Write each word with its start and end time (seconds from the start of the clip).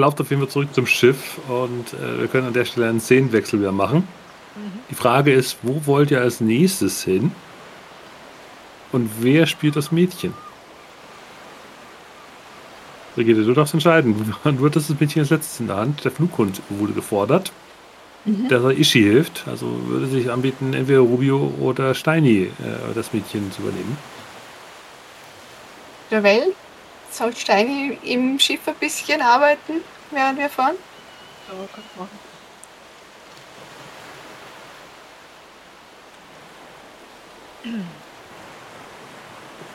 lauft 0.00 0.20
auf 0.20 0.30
jeden 0.30 0.42
Fall 0.42 0.50
zurück 0.50 0.68
zum 0.72 0.86
Schiff 0.86 1.38
und 1.48 1.92
äh, 1.94 2.20
wir 2.20 2.28
können 2.28 2.48
an 2.48 2.52
der 2.52 2.64
Stelle 2.64 2.88
einen 2.88 3.00
Szenenwechsel 3.00 3.60
wieder 3.60 3.72
machen. 3.72 4.08
Mhm. 4.56 4.80
Die 4.90 4.94
Frage 4.94 5.32
ist, 5.32 5.58
wo 5.62 5.86
wollt 5.86 6.10
ihr 6.10 6.20
als 6.20 6.40
nächstes 6.40 7.04
hin? 7.04 7.32
Und 8.92 9.10
wer 9.20 9.46
spielt 9.46 9.76
das 9.76 9.92
Mädchen? 9.92 10.34
Brigitte, 13.14 13.44
du 13.44 13.52
darfst 13.52 13.74
entscheiden. 13.74 14.34
Du 14.44 14.66
hattest 14.66 14.90
das 14.90 15.00
Mädchen 15.00 15.20
als 15.20 15.30
letztes 15.30 15.60
in 15.60 15.66
der 15.66 15.76
Hand. 15.76 16.04
Der 16.04 16.10
Flughund 16.10 16.60
wurde 16.68 16.92
gefordert, 16.92 17.52
mhm. 18.24 18.48
dass 18.48 18.62
er 18.62 18.70
Ishi 18.70 19.02
hilft. 19.02 19.44
Also 19.46 19.66
würde 19.86 20.06
sich 20.06 20.30
anbieten, 20.30 20.74
entweder 20.74 21.00
Rubio 21.00 21.52
oder 21.60 21.94
Steini 21.94 22.44
äh, 22.44 22.50
das 22.94 23.12
Mädchen 23.12 23.50
zu 23.52 23.62
übernehmen. 23.62 23.96
Der 26.10 26.24
Well, 26.24 26.52
soll 27.16 27.34
Steini 27.36 27.98
im 28.02 28.38
Schiff 28.38 28.66
ein 28.66 28.74
bisschen 28.76 29.20
arbeiten, 29.20 29.82
während 30.10 30.38
wir 30.38 30.48
fahren? 30.48 30.76
Ja, 31.48 31.54
kann 31.54 31.84
ich 31.84 32.00
machen. 32.00 32.18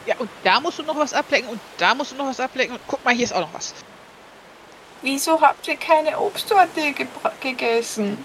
Ja, 0.06 0.16
und 0.18 0.30
da 0.44 0.60
musst 0.60 0.80
du 0.80 0.84
noch 0.84 0.98
was 0.98 1.14
ablecken 1.14 1.50
und 1.50 1.60
da 1.78 1.96
musst 1.96 2.12
du 2.12 2.16
noch 2.16 2.28
was 2.28 2.40
ablecken 2.40 2.76
und 2.76 2.82
guck 2.88 3.04
mal, 3.04 3.14
hier 3.14 3.26
ist 3.26 3.34
auch 3.34 3.42
noch 3.42 3.54
was. 3.54 3.74
Wieso 5.02 5.40
habt 5.42 5.68
ihr 5.68 5.78
keine 5.78 6.20
Obsttorte 6.20 6.94
gegessen? 7.40 8.24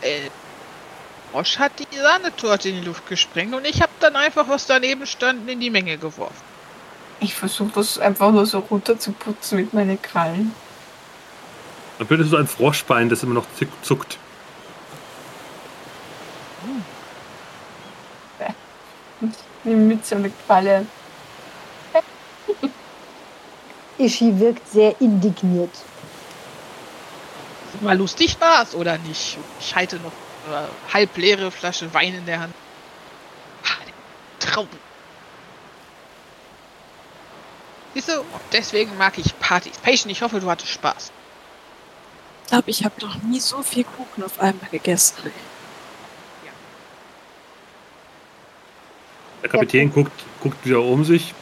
Äh, 0.00 0.30
Osch 1.32 1.58
hat 1.58 1.72
die 1.78 1.96
Sahnetorte 1.96 2.68
in 2.68 2.76
die 2.76 2.86
Luft 2.86 3.06
gesprengt 3.08 3.54
und 3.54 3.66
ich 3.66 3.82
hab 3.82 3.90
dann 4.00 4.16
einfach, 4.16 4.48
was 4.48 4.66
daneben 4.66 5.06
stand, 5.06 5.48
in 5.50 5.60
die 5.60 5.70
Menge 5.70 5.98
geworfen. 5.98 6.45
Ich 7.20 7.34
versuche 7.34 7.72
das 7.74 7.98
einfach 7.98 8.30
nur 8.30 8.46
so 8.46 8.58
runter 8.58 8.98
zu 8.98 9.12
putzen 9.12 9.56
mit 9.56 9.72
meinen 9.72 10.00
Krallen. 10.00 10.54
Dann 11.98 12.06
bildest 12.06 12.32
du 12.32 12.36
ein 12.36 12.46
Froschbein, 12.46 13.08
das 13.08 13.22
immer 13.22 13.34
noch 13.34 13.46
zuckt. 13.82 14.18
mit 19.64 20.06
so 20.06 20.14
einer 20.14 20.28
Qualle. 20.46 20.86
Ishi 23.98 24.38
wirkt 24.38 24.68
sehr 24.68 25.00
indigniert. 25.00 25.74
Mal 27.80 27.98
lustig 27.98 28.36
war's, 28.40 28.74
oder 28.74 28.96
nicht? 28.98 29.38
Ich 29.58 29.74
halte 29.74 29.96
noch 29.96 30.12
eine 30.48 30.68
halb 30.92 31.16
leere 31.16 31.50
Flasche 31.50 31.92
Wein 31.92 32.14
in 32.14 32.26
der 32.26 32.40
Hand. 32.40 32.54
Traum. 34.38 34.68
Siehst 37.96 38.10
du, 38.10 38.26
deswegen 38.52 38.98
mag 38.98 39.16
ich 39.16 39.38
Partys. 39.38 39.78
Patient, 39.78 40.12
ich 40.12 40.20
hoffe, 40.20 40.38
du 40.38 40.50
hattest 40.50 40.70
Spaß. 40.70 41.10
Ich 42.42 42.50
glaube, 42.50 42.70
ich 42.70 42.84
habe 42.84 42.94
noch 43.00 43.22
nie 43.22 43.40
so 43.40 43.62
viel 43.62 43.84
Kuchen 43.84 44.22
auf 44.22 44.38
einmal 44.38 44.68
gegessen. 44.70 45.32
Der 49.42 49.48
Kapitän 49.48 49.90
guckt, 49.90 50.12
guckt 50.42 50.66
wieder 50.66 50.82
um 50.82 51.06
sich. 51.06 51.32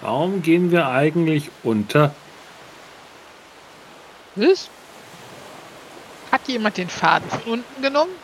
Warum 0.00 0.42
gehen 0.42 0.70
wir 0.70 0.86
eigentlich 0.86 1.50
unter? 1.64 2.14
Was? 4.36 4.68
Hat 6.30 6.46
jemand 6.46 6.76
den 6.76 6.88
Faden 6.88 7.28
von 7.30 7.42
unten 7.54 7.82
genommen? 7.82 8.14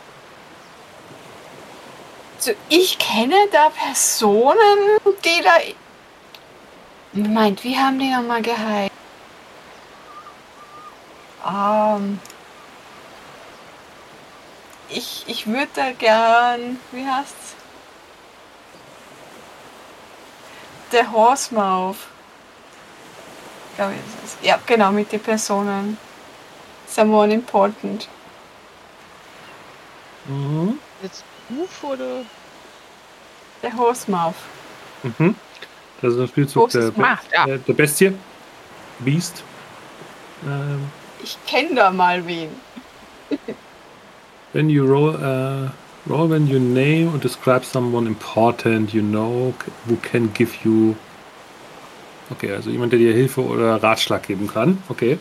Also 2.36 2.52
ich 2.68 2.96
kenne 2.98 3.34
da 3.50 3.70
Personen, 3.70 5.00
die 5.24 5.42
da. 5.42 5.56
Meint, 7.12 7.64
wie 7.64 7.76
haben 7.76 7.98
die 7.98 8.10
nochmal 8.10 8.42
geheilt? 8.42 8.92
Ähm. 11.46 12.20
Ich, 14.88 15.24
ich 15.26 15.46
würde 15.46 15.68
da 15.74 15.92
gern. 15.92 16.78
Wie 16.92 17.06
heißt's? 17.06 17.54
der 20.92 21.10
Horsemouth. 21.12 21.96
Glaube 23.76 23.94
ich, 23.94 23.98
ist 23.98 24.38
es. 24.40 24.46
Ja, 24.46 24.58
genau, 24.66 24.90
mit 24.90 25.10
den 25.12 25.20
Personen. 25.20 25.98
Someone 26.86 27.32
important. 27.32 28.08
Mhm. 30.26 30.78
Jetzt 31.02 31.24
Ruf 31.50 31.84
oder? 31.84 32.22
Der 33.62 33.76
Horsemouth. 33.76 34.34
Mhm. 35.02 35.34
Das 36.02 36.14
ist 36.14 36.20
ein 36.20 36.28
Spielzug 36.28 36.70
der, 36.70 36.92
Macht, 36.96 37.26
ja. 37.32 37.46
der, 37.46 37.58
der, 37.58 37.72
Bestie. 37.74 38.12
Beast. 39.00 39.42
Ähm. 40.44 40.80
Ich 41.22 41.36
kenne 41.46 41.74
da 41.74 41.90
mal 41.90 42.26
wen. 42.26 42.48
When 44.52 44.68
you 44.68 44.84
roll, 44.84 45.14
uh, 45.14 45.70
Roll 46.08 46.28
when 46.28 46.46
you 46.46 46.58
name 46.58 47.14
or 47.14 47.18
describe 47.18 47.64
someone 47.64 48.06
important 48.06 48.94
you 48.94 49.02
know 49.02 49.54
who 49.86 49.96
can 49.96 50.32
give 50.32 50.64
you. 50.64 50.96
Okay, 52.32 52.52
also 52.52 52.70
jemand, 52.70 52.92
der 52.92 52.98
dir 52.98 53.12
Hilfe 53.12 53.42
oder 53.42 53.82
Ratschlag 53.82 54.22
geben 54.22 54.46
kann. 54.46 54.82
Okay. 54.88 55.18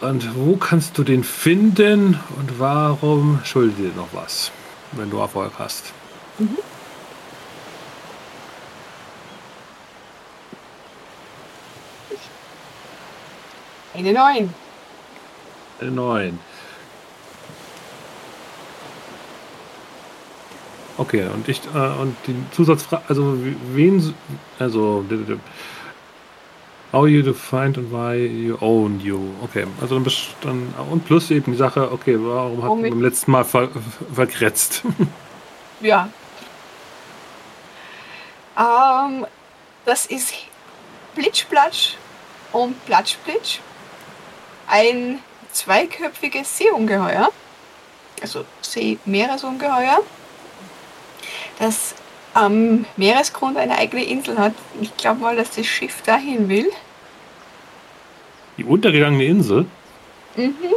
Und 0.00 0.34
wo 0.34 0.56
kannst 0.56 0.98
du 0.98 1.04
den 1.04 1.22
finden 1.22 2.18
und 2.36 2.58
warum 2.58 3.40
schuldet 3.44 3.78
dir 3.78 3.92
noch 3.94 4.08
was, 4.12 4.50
wenn 4.92 5.10
du 5.10 5.18
Erfolg 5.18 5.52
hast? 5.58 5.92
Mhm. 6.38 6.58
Eine 13.94 14.12
9. 14.12 14.54
Eine 15.80 15.90
9. 15.90 16.38
Okay, 20.98 21.26
und 21.34 21.48
ich 21.48 21.60
äh, 21.74 22.00
und 22.00 22.16
die 22.26 22.36
Zusatzfrage, 22.52 23.02
also 23.08 23.36
wen, 23.72 24.14
also 24.58 25.04
how 26.92 27.06
you 27.06 27.22
defined 27.22 27.78
and 27.78 27.90
why 27.90 28.14
you 28.14 28.56
own 28.60 29.00
you. 29.00 29.18
Okay, 29.42 29.66
also 29.80 29.94
dann 29.94 30.04
bist 30.04 30.28
dann 30.42 30.72
und 30.90 31.04
plus 31.04 31.30
eben 31.30 31.52
die 31.52 31.58
Sache, 31.58 31.90
okay, 31.90 32.16
warum 32.18 32.62
hat 32.62 32.70
man 32.70 32.82
beim 32.82 33.02
letzten 33.02 33.30
Mal 33.30 33.44
ver, 33.44 33.70
verkretzt? 34.12 34.82
ja. 35.80 36.08
Ähm, 38.56 39.26
das 39.86 40.06
ist 40.06 40.34
Plitschplatsch 41.14 41.96
und 42.52 42.84
Platschplitsch. 42.86 43.58
Ein 44.66 45.20
zweiköpfiges 45.52 46.58
Seeungeheuer. 46.58 47.30
Also 48.20 48.44
See-Meeresungeheuer 48.62 50.02
das 51.58 51.94
am 52.34 52.84
Meeresgrund 52.96 53.56
eine 53.56 53.76
eigene 53.76 54.04
Insel 54.04 54.38
hat. 54.38 54.54
Ich 54.80 54.96
glaube 54.96 55.20
mal, 55.20 55.36
dass 55.36 55.50
das 55.50 55.66
Schiff 55.66 56.02
dahin 56.02 56.48
will. 56.48 56.70
Die 58.56 58.64
untergegangene 58.64 59.24
Insel? 59.24 59.66
Mhm. 60.36 60.74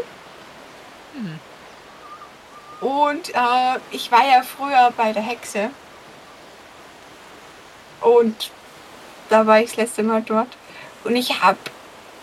Und 2.81 3.29
äh, 3.29 3.79
ich 3.91 4.11
war 4.11 4.27
ja 4.27 4.43
früher 4.43 4.93
bei 4.95 5.13
der 5.13 5.23
Hexe. 5.23 5.71
Und 8.01 8.51
da 9.29 9.47
war 9.47 9.59
ich 9.59 9.67
das 9.67 9.77
letzte 9.77 10.03
Mal 10.03 10.21
dort. 10.21 10.49
Und 11.05 11.16
ich 11.16 11.41
habe 11.41 11.59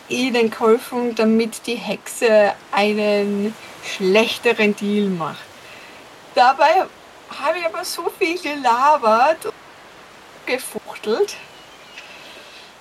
ihnen 0.08 0.50
geholfen, 0.50 1.14
damit 1.14 1.66
die 1.66 1.76
Hexe 1.76 2.52
einen 2.72 3.54
schlechteren 3.84 4.76
Deal 4.76 5.08
macht. 5.08 5.38
Dabei 6.34 6.84
habe 7.30 7.58
ich 7.58 7.64
aber 7.64 7.84
so 7.84 8.10
viel 8.18 8.38
gelabert 8.38 9.46
und 9.46 9.54
gefuchtelt. 10.46 11.36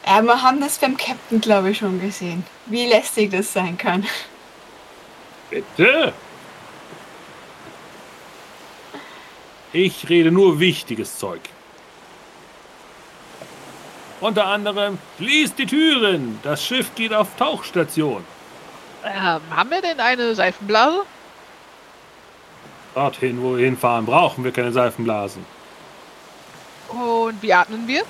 Ja, 0.06 0.22
wir 0.24 0.42
haben 0.42 0.60
das 0.60 0.80
beim 0.80 0.98
Captain, 0.98 1.40
glaube 1.40 1.70
ich, 1.70 1.78
schon 1.78 2.02
gesehen. 2.02 2.44
Wie 2.66 2.88
lästig 2.88 3.32
das 3.32 3.54
sein 3.54 3.78
kann. 3.78 4.06
Bitte? 5.52 6.14
Ich 9.72 10.10
rede 10.10 10.32
nur 10.32 10.60
wichtiges 10.60 11.18
Zeug. 11.20 11.42
Unter 14.22 14.46
anderem, 14.46 15.00
schließt 15.18 15.58
die 15.58 15.66
Türen. 15.66 16.40
Das 16.44 16.64
Schiff 16.64 16.94
geht 16.94 17.14
auf 17.14 17.36
Tauchstation. 17.38 18.24
Ähm, 19.04 19.42
haben 19.50 19.70
wir 19.72 19.82
denn 19.82 20.00
eine 20.00 20.36
Seifenblase? 20.36 21.02
Dorthin, 22.94 23.42
wo 23.42 23.58
wir 23.58 23.66
hinfahren, 23.66 24.06
brauchen 24.06 24.44
wir 24.44 24.52
keine 24.52 24.72
Seifenblasen. 24.72 25.44
Und 26.90 27.42
wie 27.42 27.54
atmen 27.54 27.88
wir? 27.88 28.04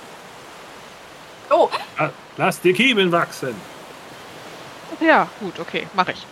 Oh. 1.49 1.69
Lass 2.37 2.59
die 2.59 2.73
Kiemen 2.73 3.11
wachsen. 3.11 3.55
Ja, 4.99 5.27
gut, 5.39 5.59
okay, 5.59 5.87
mache 5.93 6.11
ich. 6.11 6.25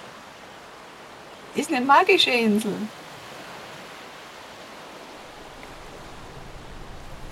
Ist 1.56 1.72
eine 1.72 1.86
magische 1.86 2.32
Insel. 2.32 2.74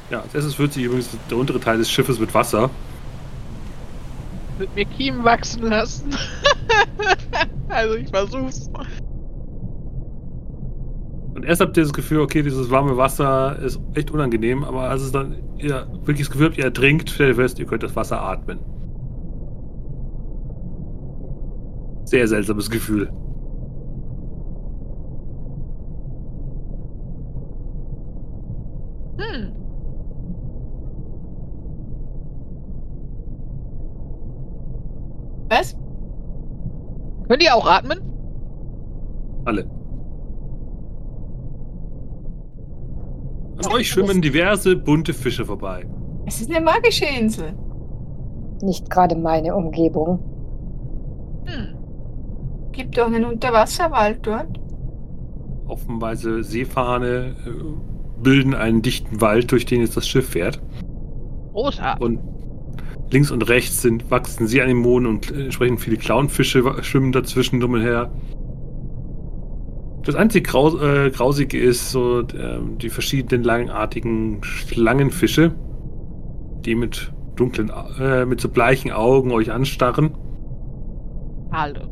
Ja, 0.10 0.22
als 0.22 0.34
erstes 0.34 0.56
füllt 0.56 0.74
sich 0.74 0.84
übrigens 0.84 1.10
der 1.30 1.38
untere 1.38 1.60
Teil 1.60 1.78
des 1.78 1.92
Schiffes 1.92 2.20
mit 2.20 2.34
Wasser. 2.34 2.70
Mit 4.58 4.74
mir 4.76 4.86
Kiemen 4.86 5.24
wachsen 5.24 5.64
lassen. 5.64 6.10
also 7.70 7.96
ich 7.96 8.10
versuch's. 8.10 8.70
Und 11.36 11.46
erst 11.46 11.62
habt 11.62 11.78
ihr 11.78 11.84
das 11.84 11.94
Gefühl, 11.94 12.22
okay, 12.22 12.42
dieses 12.42 12.72
warme 12.72 12.98
Wasser 12.98 13.60
ist 13.60 13.80
echt 13.94 14.10
unangenehm, 14.10 14.64
aber 14.64 14.90
als 14.90 15.04
es 15.04 15.12
dann 15.12 15.36
ihr 15.58 15.88
wirklich 16.04 16.28
das 16.28 16.32
Gefühl 16.32 16.48
habt, 16.48 16.58
ihr 16.58 16.64
ertrinkt, 16.64 17.10
stellt 17.12 17.30
ihr 17.30 17.36
fest, 17.36 17.60
ihr 17.60 17.66
könnt 17.66 17.84
das 17.84 17.96
Wasser 17.96 18.22
atmen. 18.22 18.60
Sehr 22.06 22.28
seltsames 22.28 22.70
Gefühl. 22.70 23.12
Hm. 29.20 29.52
Was? 35.50 35.78
Könnt 37.38 37.50
ihr 37.50 37.56
auch 37.56 37.68
atmen? 37.68 38.00
Alle. 39.46 39.70
An 43.64 43.72
euch 43.72 43.90
schwimmen 43.90 44.24
diverse 44.24 44.76
bunte 44.76 45.14
Fische 45.14 45.46
vorbei. 45.46 45.86
Es 46.26 46.42
ist 46.42 46.50
eine 46.50 46.66
magische 46.66 47.06
Insel. 47.06 47.54
Nicht 48.64 48.90
gerade 48.90 49.16
meine 49.16 49.56
Umgebung. 49.56 50.18
Hm. 51.46 52.72
Gibt 52.72 52.98
doch 52.98 53.06
einen 53.06 53.26
Unterwasserwald 53.26 54.26
dort. 54.26 54.60
Offenweise 55.68 56.44
Seefahne 56.44 57.36
äh, 57.46 58.24
bilden 58.24 58.56
einen 58.56 58.82
dichten 58.82 59.22
Wald, 59.22 59.52
durch 59.52 59.68
den 59.68 59.82
jetzt 59.82 59.96
das 59.96 60.08
Schiff 60.08 60.30
fährt. 60.30 60.60
Großartig. 61.54 62.04
Und 62.04 62.37
links 63.12 63.32
und 63.32 63.44
rechts 63.44 63.82
sind, 63.82 64.10
wachsen 64.12 64.48
Seeanemonen 64.48 65.08
und 65.08 65.32
äh, 65.32 65.46
entsprechend 65.46 65.80
viele 65.80 65.98
Clownfische 65.98 66.84
schwimmen 66.84 67.12
dazwischen 67.12 67.60
drum 67.60 67.74
und 67.74 67.82
her. 67.82 68.12
Das 70.04 70.16
einzig 70.16 70.48
Graus 70.48 70.82
äh, 70.82 71.10
Grausige 71.10 71.60
ist 71.60 71.92
so 71.92 72.22
ähm, 72.22 72.78
die 72.78 72.90
verschiedenen 72.90 73.44
langartigen 73.44 74.42
Schlangenfische, 74.44 75.54
die 76.66 76.76
mit 76.76 77.12
dunklen, 77.36 77.72
äh, 78.00 78.26
mit 78.26 78.40
so 78.40 78.50
bleichen 78.50 78.92
Augen 78.92 79.32
euch 79.32 79.52
anstarren. 79.52 80.12
Hallo. 81.52 81.88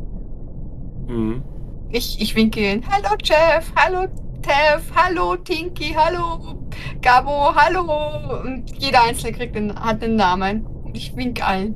Mhm. 1.08 1.44
Ich, 1.92 2.22
ich 2.22 2.36
winke 2.36 2.60
ihn. 2.60 2.84
Hallo 2.90 3.16
Jeff, 3.24 3.72
hallo 3.76 4.08
Tev, 4.42 4.84
hallo 4.96 5.36
Tinky, 5.38 5.94
hallo 5.96 6.58
Gabo, 7.02 7.54
hallo. 7.56 8.42
Und 8.44 8.64
jeder 8.78 9.04
Einzelne 9.04 9.34
kriegt 9.34 9.56
einen, 9.56 9.78
hat 9.78 10.04
einen 10.04 10.16
Namen. 10.16 10.75
Ich 10.96 11.14
wink 11.18 11.46
allen. 11.46 11.76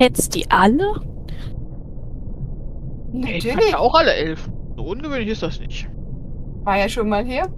Jetzt 0.00 0.36
die 0.36 0.48
alle? 0.50 1.02
Ich 3.12 3.20
Natürlich. 3.20 3.48
kannte 3.48 3.78
auch 3.78 3.94
alle 3.94 4.12
elf. 4.14 4.48
So 4.76 4.84
ungewöhnlich 4.84 5.28
ist 5.30 5.42
das 5.42 5.58
nicht. 5.58 5.88
War 6.62 6.78
ja 6.78 6.88
schon 6.88 7.08
mal 7.08 7.24
hier. 7.24 7.48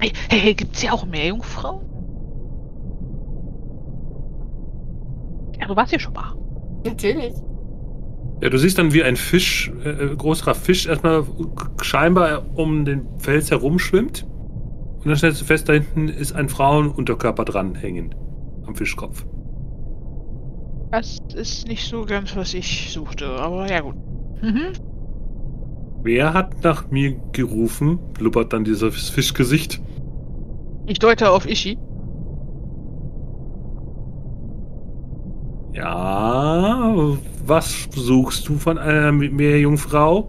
Hey, 0.00 0.12
hey, 0.30 0.40
hey 0.40 0.54
gibt's 0.54 0.80
hier 0.80 0.94
auch 0.94 1.04
Meerjungfrauen? 1.04 1.82
Ja, 5.60 5.66
du 5.66 5.76
warst 5.76 5.90
hier 5.90 6.00
schon 6.00 6.14
mal. 6.14 6.34
Natürlich. 6.86 7.34
Ja, 8.40 8.48
du 8.48 8.56
siehst 8.56 8.78
dann, 8.78 8.94
wie 8.94 9.02
ein 9.02 9.16
Fisch, 9.16 9.70
äh, 9.84 10.16
größerer 10.16 10.54
Fisch, 10.54 10.86
erstmal 10.86 11.24
scheinbar 11.82 12.46
um 12.54 12.86
den 12.86 13.06
Fels 13.18 13.50
herumschwimmt. 13.50 14.26
Und 15.00 15.06
dann 15.06 15.16
stellst 15.16 15.42
du 15.42 15.44
fest, 15.44 15.68
da 15.68 15.74
hinten 15.74 16.08
ist 16.08 16.32
ein 16.32 16.48
Frauenunterkörper 16.48 17.44
dranhängen. 17.44 18.14
Am 18.66 18.74
Fischkopf. 18.74 19.24
Das 20.90 21.18
ist 21.34 21.68
nicht 21.68 21.88
so 21.88 22.04
ganz, 22.04 22.34
was 22.34 22.54
ich 22.54 22.92
suchte, 22.92 23.26
aber 23.26 23.70
ja 23.70 23.80
gut. 23.80 23.96
Mhm. 24.42 24.72
Wer 26.02 26.34
hat 26.34 26.64
nach 26.64 26.90
mir 26.90 27.14
gerufen? 27.32 27.98
Blubbert 28.14 28.52
dann 28.52 28.64
dieses 28.64 29.10
Fischgesicht. 29.10 29.80
Ich 30.86 30.98
deute 30.98 31.30
auf 31.30 31.48
Ishi. 31.48 31.78
Ja, 35.72 36.94
was 37.46 37.88
suchst 37.94 38.48
du 38.48 38.56
von 38.56 38.78
einer 38.78 39.12
Meerjungfrau? 39.12 40.26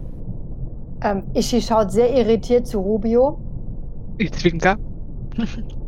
Ähm, 1.02 1.24
Ishi 1.34 1.60
schaut 1.60 1.90
sehr 1.90 2.14
irritiert 2.16 2.66
zu 2.66 2.78
Rubio. 2.78 3.40
Ich 4.18 4.30
zwinker. 4.32 4.76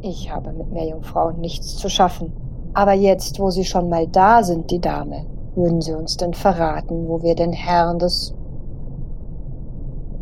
Ich 0.00 0.32
habe 0.32 0.52
mit 0.52 0.70
Meerjungfrauen 0.70 1.40
nichts 1.40 1.76
zu 1.76 1.88
schaffen. 1.88 2.32
Aber 2.74 2.92
jetzt, 2.92 3.40
wo 3.40 3.50
sie 3.50 3.64
schon 3.64 3.88
mal 3.88 4.06
da 4.06 4.42
sind, 4.42 4.70
die 4.70 4.80
Dame, 4.80 5.26
würden 5.56 5.80
sie 5.80 5.94
uns 5.94 6.16
denn 6.16 6.34
verraten, 6.34 7.08
wo 7.08 7.22
wir 7.22 7.34
den 7.34 7.52
Herrn 7.52 7.98
des 7.98 8.34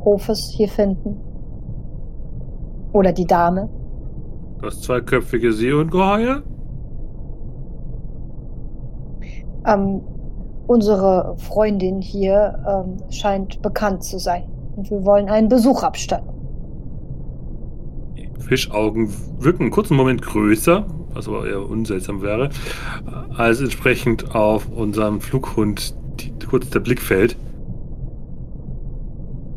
Hofes 0.02 0.48
hier 0.56 0.68
finden? 0.68 1.20
Oder 2.92 3.12
die 3.12 3.26
Dame? 3.26 3.68
Das 4.62 4.80
zweiköpfige 4.80 5.52
Seeungeheuer? 5.52 6.42
Ähm, 9.66 10.00
unsere 10.66 11.34
Freundin 11.36 12.00
hier 12.00 12.58
ähm, 12.66 12.96
scheint 13.10 13.60
bekannt 13.60 14.04
zu 14.04 14.18
sein. 14.18 14.44
Und 14.76 14.90
wir 14.90 15.04
wollen 15.04 15.28
einen 15.28 15.48
Besuch 15.48 15.82
abstatten. 15.82 16.35
Fischaugen 18.40 19.12
wirken 19.38 19.64
einen 19.64 19.70
kurzen 19.70 19.96
Moment 19.96 20.22
größer, 20.22 20.86
was 21.12 21.28
aber 21.28 21.46
eher 21.46 21.68
unseltsam 21.68 22.22
wäre, 22.22 22.50
als 23.36 23.60
entsprechend 23.60 24.34
auf 24.34 24.68
unserem 24.68 25.20
Flughund 25.20 25.94
die, 26.20 26.32
kurz 26.46 26.70
der 26.70 26.80
Blick 26.80 27.00
fällt. 27.00 27.36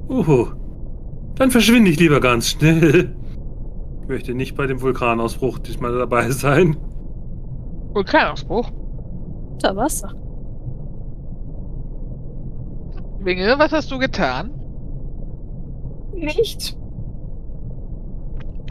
Oh, 0.08 0.48
dann 1.36 1.52
verschwinde 1.52 1.92
ich 1.92 2.00
lieber 2.00 2.20
ganz 2.20 2.50
schnell. 2.50 3.16
Ich 4.02 4.08
möchte 4.08 4.34
nicht 4.34 4.56
bei 4.56 4.66
dem 4.66 4.81
Vulkanausbruch 4.81 5.60
diesmal 5.60 5.96
dabei 5.96 6.31
sein. 6.31 6.78
Vulkanausbruch. 7.94 8.72
Unter 9.52 9.76
Wasser. 9.76 10.14
Winge, 13.20 13.56
was 13.58 13.72
hast 13.72 13.92
du 13.92 14.00
getan? 14.00 14.52
Nichts. 16.14 16.79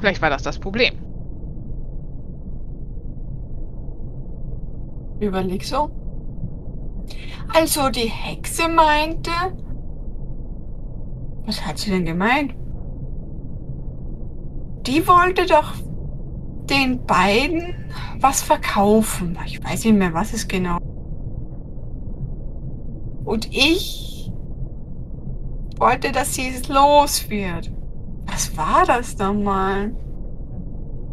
Vielleicht 0.01 0.23
war 0.23 0.31
das 0.31 0.43
das 0.43 0.59
Problem. 0.59 0.95
Überleg 5.21 5.65
so. 5.65 5.91
Also 7.55 7.89
die 7.89 8.09
Hexe 8.09 8.69
meinte. 8.69 9.31
Was 11.47 11.67
hat 11.67 11.79
sie 11.79 11.91
denn 11.91 12.05
gemeint? 12.05 12.55
Die 14.87 15.07
wollte 15.09 15.47
doch 15.47 15.75
den 16.71 17.05
beiden 17.05 17.75
was 18.21 18.43
verkaufen. 18.43 19.39
Ich 19.47 19.63
weiß 19.63 19.85
nicht 19.85 19.97
mehr, 19.97 20.13
was 20.13 20.33
es 20.33 20.47
genau. 20.47 20.79
Und 23.25 23.47
ich 23.47 24.31
wollte, 25.79 26.13
dass 26.13 26.35
sie 26.35 26.49
es 26.49 26.69
los 26.69 27.29
wird. 27.31 27.71
Was 28.39 28.57
war 28.57 28.85
das 28.87 29.17
dann 29.17 29.43
mal? 29.43 29.91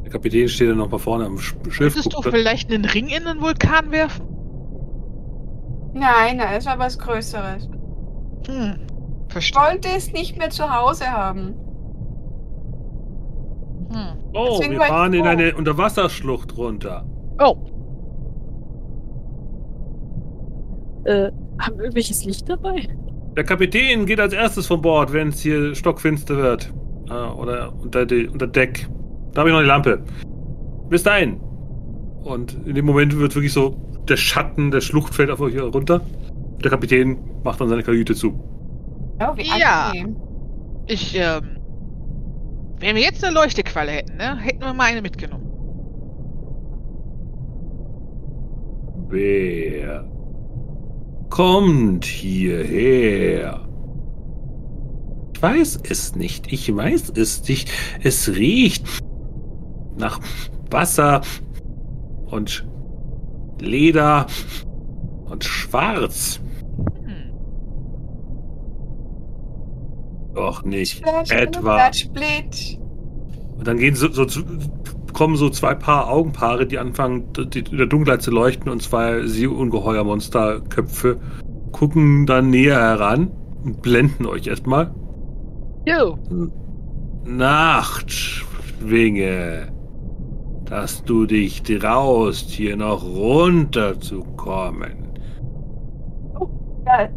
Der 0.04 0.12
Kapitän 0.12 0.48
steht 0.48 0.70
dann 0.70 0.78
noch 0.78 0.92
mal 0.92 1.00
vorne 1.00 1.26
am 1.26 1.38
Sch- 1.38 1.56
Schiff. 1.72 1.96
Würdest 1.96 2.14
du 2.14 2.22
vielleicht 2.22 2.72
einen 2.72 2.86
Ring 2.86 3.08
in 3.08 3.24
den 3.26 3.42
Vulkan 3.42 3.90
werfen? 3.92 4.28
Nein, 5.96 6.38
nein, 6.38 6.54
es 6.56 6.68
war 6.68 6.78
was 6.78 7.00
Größeres. 7.00 7.68
Hm. 8.48 8.76
Ich 9.26 9.34
Verstehe. 9.34 9.60
wollte 9.60 9.88
es 9.98 10.14
nicht 10.14 10.38
mehr 10.38 10.52
zu 10.52 10.70
Hause 10.70 11.06
haben. 11.12 11.56
Hm. 13.92 14.18
oh, 14.36 14.58
Deswegen 14.60 14.74
wir 14.74 14.82
ich 14.82 14.88
fahren 14.88 15.14
in 15.14 15.26
eine 15.26 15.56
Unterwasserschlucht 15.56 16.56
runter. 16.56 17.08
Oh, 17.42 17.56
Äh, 21.06 21.32
haben 21.58 21.78
wir 21.78 21.86
irgendwelches 21.86 22.24
Licht 22.24 22.48
dabei? 22.48 22.88
Der 23.36 23.44
Kapitän 23.44 24.06
geht 24.06 24.20
als 24.20 24.34
erstes 24.34 24.68
von 24.68 24.80
Bord, 24.84 25.12
wenn 25.12 25.30
es 25.30 25.40
hier 25.40 25.74
stockfinster 25.74 26.38
wird. 26.38 26.72
Äh, 27.10 27.14
oder 27.14 27.74
unter, 27.82 28.06
die, 28.06 28.28
unter 28.28 28.48
Deck. 28.48 28.88
Da 29.34 29.42
habe 29.42 29.50
ich 29.50 29.54
noch 29.54 29.62
die 29.62 29.68
Lampe. 29.68 30.04
Bis 30.90 31.04
dahin. 31.04 31.40
Und 32.24 32.54
in 32.66 32.76
dem 32.76 32.86
Moment 32.86 33.18
wird 33.18 33.36
wirklich 33.36 33.54
so 33.54 33.76
der 34.08 34.18
Schatten 34.18 34.72
der 34.72 34.82
Schlucht 34.82 35.14
fällt 35.14 35.30
auf 35.32 35.40
euch 35.42 35.60
runter. 35.60 36.02
Der 36.64 36.72
Kapitän 36.72 37.18
macht 37.44 37.60
dann 37.62 37.70
seine 37.70 37.84
Kajüte 37.84 38.16
zu. 38.16 38.40
Ja, 39.20 39.36
wie 39.38 39.44
Ja. 39.60 39.88
angenehm. 39.88 40.16
ich, 40.88 41.16
ähm. 41.18 41.58
Wenn 42.80 42.96
wir 42.96 43.04
jetzt 43.04 43.24
eine 43.24 43.34
Leuchtequalle 43.34 43.92
hätten, 43.92 44.18
ne, 44.18 44.36
hätten 44.38 44.62
wir 44.62 44.74
mal 44.74 44.84
eine 44.86 45.02
mitgenommen. 45.02 45.46
Wer 49.10 50.06
kommt 51.30 52.06
hierher? 52.06 53.65
Ich 55.46 55.52
weiß 55.52 55.80
es 55.88 56.16
nicht. 56.16 56.52
Ich 56.52 56.76
weiß 56.76 57.14
es 57.18 57.48
nicht. 57.48 57.72
Es 58.02 58.30
riecht 58.30 58.84
nach 59.96 60.20
Wasser 60.72 61.22
und 62.26 62.66
Leder 63.60 64.26
und 65.26 65.44
schwarz. 65.44 66.40
Hm. 67.04 67.32
Doch 70.34 70.64
nicht. 70.66 70.98
Splash, 70.98 71.30
Etwa. 71.30 71.94
Splash. 71.94 72.80
Und 73.56 73.68
dann 73.68 73.78
gehen 73.78 73.94
so, 73.94 74.12
so 74.12 74.26
kommen 75.14 75.36
so 75.36 75.52
zwei 75.52 75.76
Paar 75.76 76.10
Augenpaare, 76.10 76.66
die 76.66 76.80
anfangen 76.80 77.32
die, 77.38 77.60
in 77.60 77.78
der 77.78 77.86
Dunkelheit 77.86 78.24
zu 78.24 78.32
leuchten 78.32 78.72
und 78.72 78.82
zwei 78.82 79.28
sie 79.28 79.46
ungeheuer 79.46 80.04
Monsterköpfe 80.04 81.20
gucken 81.72 82.26
dann 82.26 82.50
näher 82.50 82.80
heran 82.80 83.30
und 83.64 83.84
blenden 83.84 84.26
euch 84.26 84.48
erstmal. 84.48 84.92
Jo. 85.86 86.18
Nachtschwinge, 87.26 89.68
dass 90.66 91.04
du 91.04 91.26
dich 91.26 91.64
traust, 91.64 92.50
hier 92.52 92.78
noch 92.78 93.04
runterzukommen. 93.04 94.94
Ja, 96.86 97.10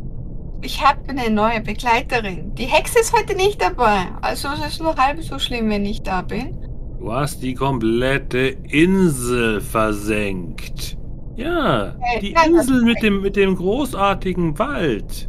ich 0.62 0.84
habe 0.84 0.98
eine 1.08 1.30
neue 1.30 1.60
Begleiterin. 1.60 2.52
Die 2.54 2.64
Hexe 2.64 2.98
ist 3.00 3.12
heute 3.16 3.36
nicht 3.36 3.60
dabei. 3.62 4.06
Also 4.22 4.48
es 4.48 4.66
ist 4.74 4.82
nur 4.82 4.96
halb 4.96 5.22
so 5.22 5.38
schlimm, 5.38 5.68
wenn 5.70 5.84
ich 5.84 6.02
da 6.02 6.22
bin. 6.22 6.56
Du 6.98 7.12
hast 7.12 7.42
die 7.42 7.54
komplette 7.54 8.56
Insel 8.70 9.60
versenkt. 9.60 10.96
Ja, 11.36 11.94
Äh, 12.14 12.20
die 12.20 12.34
Insel 12.46 12.82
mit 12.82 13.00
dem, 13.02 13.20
mit 13.22 13.36
dem 13.36 13.54
großartigen 13.54 14.58
Wald. 14.58 15.27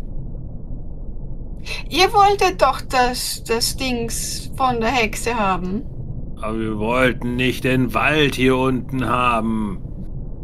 Ihr 1.89 2.13
wolltet 2.13 2.61
doch 2.61 2.81
das, 2.81 3.43
das 3.43 3.75
Dings 3.75 4.51
von 4.55 4.79
der 4.79 4.91
Hexe 4.91 5.33
haben. 5.33 5.83
Aber 6.39 6.57
wir 6.59 6.77
wollten 6.77 7.35
nicht 7.35 7.63
den 7.63 7.93
Wald 7.95 8.35
hier 8.35 8.55
unten 8.55 9.07
haben. 9.07 9.81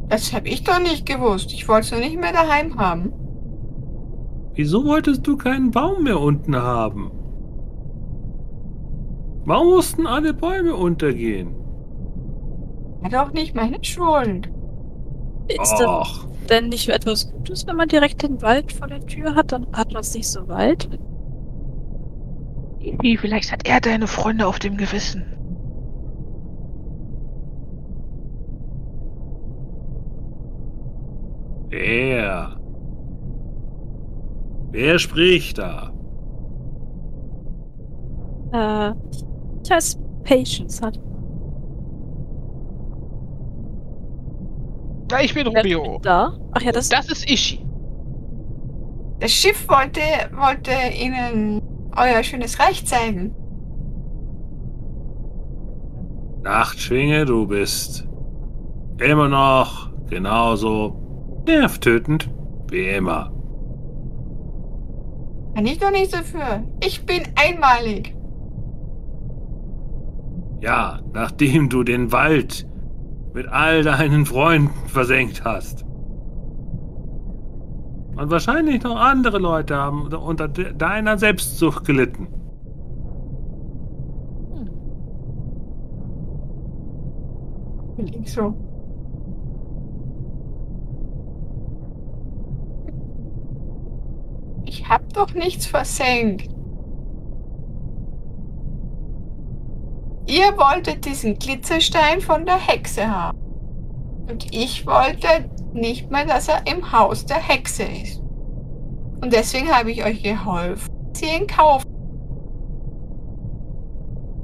Das 0.09 0.33
habe 0.33 0.49
ich 0.49 0.63
doch 0.63 0.79
nicht 0.79 1.05
gewusst. 1.05 1.53
Ich 1.53 1.67
wollte 1.67 1.85
es 1.85 1.91
nur 1.91 2.01
nicht 2.01 2.19
mehr 2.19 2.33
daheim 2.33 2.77
haben. 2.79 3.13
Wieso 4.55 4.85
wolltest 4.85 5.25
du 5.27 5.37
keinen 5.37 5.71
Baum 5.71 6.03
mehr 6.03 6.19
unten 6.19 6.55
haben? 6.55 7.11
Warum 9.45 9.67
mussten 9.69 10.07
alle 10.07 10.33
Bäume 10.33 10.75
untergehen? 10.75 11.55
War 13.01 13.09
doch 13.11 13.33
nicht 13.33 13.55
meine 13.55 13.83
Schuld. 13.83 14.49
Ist 15.47 15.73
das 15.73 15.81
Och, 15.81 16.27
denn 16.49 16.69
nicht 16.69 16.89
etwas 16.89 17.31
Gutes, 17.31 17.67
wenn 17.67 17.75
man 17.75 17.87
direkt 17.87 18.23
den 18.23 18.41
Wald 18.41 18.71
vor 18.71 18.87
der 18.87 19.05
Tür 19.05 19.35
hat? 19.35 19.51
Dann 19.51 19.67
hat 19.73 19.91
man 19.91 20.01
es 20.01 20.15
nicht 20.15 20.27
so 20.27 20.47
weit. 20.47 20.89
Wie, 23.01 23.17
vielleicht 23.17 23.51
hat 23.51 23.67
er 23.67 23.81
deine 23.81 24.07
Freunde 24.07 24.47
auf 24.47 24.59
dem 24.59 24.77
Gewissen. 24.77 25.25
wer? 31.69 32.57
Wer 34.71 34.99
spricht 34.99 35.57
da? 35.57 35.91
Äh, 38.53 38.91
ich 39.63 39.71
heiße 39.71 39.97
Patience. 40.23 40.81
Hat 40.81 40.99
Ja, 45.11 45.21
ich 45.21 45.33
bin 45.33 45.47
wer 45.51 45.61
Rubio. 45.61 45.99
da? 46.01 46.33
Ach 46.51 46.61
ja, 46.61 46.71
das, 46.71 46.89
Das 46.89 47.09
ist 47.09 47.29
Ishi. 47.29 47.59
Das 49.19 49.31
Schiff 49.31 49.67
wollte, 49.69 50.01
wollte 50.35 50.71
Ihnen 50.99 51.61
euer 51.95 52.23
schönes 52.23 52.59
Reich 52.59 52.85
zeigen. 52.85 53.35
Nachtschwinge, 56.43 57.25
du 57.25 57.47
bist 57.47 58.07
immer 58.99 59.27
noch 59.27 59.89
genauso 60.09 61.43
nervtötend 61.47 62.29
wie 62.69 62.87
immer. 62.89 63.31
Kann 65.55 65.65
ich 65.65 65.79
doch 65.79 65.91
nicht 65.91 66.13
dafür. 66.13 66.63
Ich 66.83 67.05
bin 67.05 67.23
einmalig. 67.35 68.15
Ja, 70.61 70.99
nachdem 71.13 71.69
du 71.69 71.83
den 71.83 72.11
Wald 72.11 72.67
mit 73.33 73.47
all 73.47 73.83
deinen 73.83 74.25
Freunden 74.25 74.87
versenkt 74.87 75.43
hast. 75.43 75.84
Und 78.17 78.31
wahrscheinlich 78.31 78.81
noch 78.83 78.95
andere 78.95 79.39
Leute 79.39 79.75
haben 79.75 80.07
unter 80.13 80.47
de- 80.47 80.73
deiner 80.73 81.17
Selbstsucht 81.17 81.85
gelitten. 81.85 82.27
Klingt 87.97 88.29
so. 88.29 88.53
Ich 94.65 94.87
hab 94.87 95.13
doch 95.13 95.33
nichts 95.33 95.65
versenkt. 95.65 96.49
Ihr 100.27 100.57
wolltet 100.57 101.05
diesen 101.05 101.37
Glitzerstein 101.37 102.19
von 102.19 102.45
der 102.45 102.57
Hexe 102.57 103.07
haben. 103.07 103.37
Und 104.27 104.53
ich 104.53 104.85
wollte 104.87 105.27
nicht 105.75 106.09
mehr, 106.09 106.25
dass 106.25 106.47
er 106.47 106.65
im 106.65 106.91
Haus 106.91 107.25
der 107.25 107.37
Hexe 107.37 107.83
ist. 107.83 108.21
Und 109.21 109.33
deswegen 109.33 109.69
habe 109.69 109.91
ich 109.91 110.03
euch 110.03 110.23
geholfen, 110.23 110.89
sie 111.13 111.25
ihn 111.25 111.47
kaufen. 111.47 111.85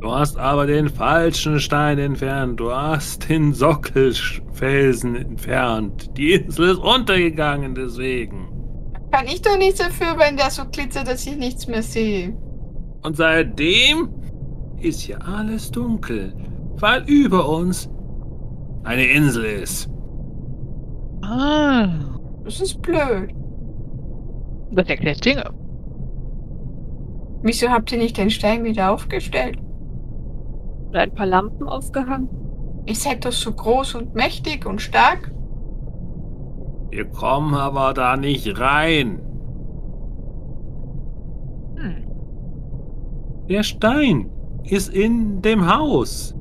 Du 0.02 0.12
hast 0.12 0.38
aber 0.40 0.66
den 0.66 0.90
falschen 0.90 1.60
Stein 1.60 2.00
entfernt. 2.00 2.60
Du 2.60 2.72
hast 2.74 3.30
den 3.30 3.54
Sockelfelsen 3.54 5.16
entfernt. 5.16 6.18
Die 6.18 6.34
Insel 6.34 6.70
ist 6.70 6.80
untergegangen 6.80 7.76
deswegen. 7.76 8.48
Kann 9.12 9.28
ich 9.28 9.44
doch 9.44 9.58
nichts 9.60 9.78
dafür, 9.78 10.18
wenn 10.18 10.38
der 10.38 10.50
so 10.50 10.64
glitzert, 10.66 11.08
dass 11.08 11.28
ich 11.28 11.36
nichts 11.36 11.68
mehr 11.68 11.84
sehe. 11.84 12.36
Und 13.04 13.16
seitdem 13.16 14.10
ist 14.80 15.02
hier 15.02 15.24
alles 15.24 15.70
dunkel, 15.70 16.34
weil 16.78 17.04
über 17.08 17.48
uns 17.48 17.88
eine 18.84 19.06
Insel 19.06 19.46
ist. 19.46 19.91
Ah. 21.32 21.88
Das 22.44 22.60
ist 22.60 22.82
blöd. 22.82 23.34
Das 24.72 24.88
erklärt 24.88 25.24
Dinge. 25.24 25.50
Wieso 27.44 27.70
habt 27.70 27.92
ihr 27.92 27.98
nicht 27.98 28.18
den 28.18 28.30
Stein 28.30 28.64
wieder 28.64 28.92
aufgestellt? 28.92 29.58
oder 30.92 31.02
ein 31.02 31.14
paar 31.14 31.26
Lampen 31.26 31.68
aufgehangen. 31.68 32.30
Ihr 32.86 32.96
seid 32.96 33.26
doch 33.26 33.32
so 33.32 33.54
groß 33.54 33.96
und 33.96 34.14
mächtig 34.14 34.66
und 34.66 34.82
stark. 34.82 35.32
Wir 36.90 37.06
kommen 37.06 37.54
aber 37.54 37.94
da 37.94 38.18
nicht 38.18 38.60
rein. 38.60 39.22
Hm. 41.78 42.04
Der 43.48 43.64
Stein 43.64 44.30
ist 44.66 44.94
in 44.94 45.42
dem 45.42 45.74
Haus, 45.74 46.36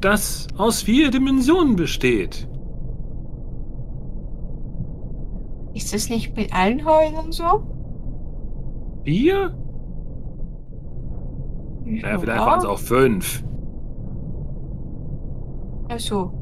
das 0.00 0.48
aus 0.56 0.82
vier 0.82 1.10
Dimensionen 1.10 1.76
besteht. 1.76 2.48
Ist 5.78 5.94
das 5.94 6.10
nicht 6.10 6.36
mit 6.36 6.52
allen 6.52 6.84
Häusern 6.84 7.30
so? 7.30 7.62
Vier? 9.04 9.56
Ja, 11.84 12.18
vielleicht 12.18 12.40
waren 12.40 12.58
es 12.58 12.64
auch 12.64 12.80
fünf. 12.80 13.44
Also. 15.88 16.32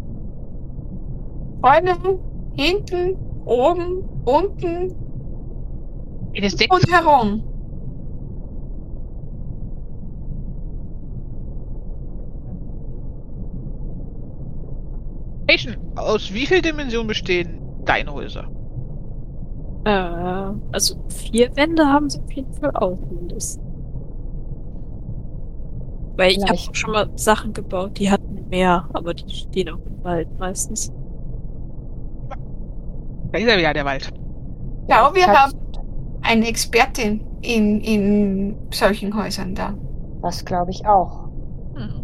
Vorne, 1.61 2.19
hinten, 2.55 3.19
oben, 3.45 4.09
unten 4.25 4.95
und 6.71 6.91
herum. 6.91 7.43
Aus 15.97 16.33
wie 16.33 16.47
vielen 16.47 16.63
Dimensionen 16.63 17.09
bestehen 17.09 17.61
deine 17.85 18.15
Häuser? 18.15 18.56
Äh, 19.87 20.53
also 20.73 20.97
vier 21.09 21.55
Wände 21.55 21.87
haben 21.87 22.11
sie 22.11 22.19
auf 22.19 22.33
jeden 22.33 22.53
Fall 22.55 22.73
auch 22.75 22.99
mindestens. 23.09 23.63
Weil 26.17 26.33
ich 26.33 26.43
habe 26.45 26.59
schon 26.75 26.91
mal 26.93 27.09
Sachen 27.15 27.53
gebaut, 27.53 27.99
die 27.99 28.11
hatten 28.11 28.49
mehr, 28.49 28.89
aber 28.93 29.15
die 29.15 29.33
stehen 29.33 29.69
auch 29.69 29.79
im 29.87 30.03
Wald 30.03 30.29
meistens. 30.41 30.91
Da 33.31 33.39
ist 33.39 33.47
ja 33.49 33.57
wieder 33.59 33.75
der 33.75 33.85
Wald. 33.85 34.13
Ja, 34.89 35.09
wir 35.15 35.23
Vielleicht- 35.23 35.39
haben 35.39 35.53
eine 36.23 36.49
Expertin 36.49 37.21
in, 37.43 37.81
in 37.83 38.57
solchen 38.73 39.15
Häusern 39.17 39.55
da. 39.55 39.75
Das 40.23 40.45
glaube 40.45 40.73
ich 40.73 40.85
auch. 40.85 41.29
Hm. 41.75 42.03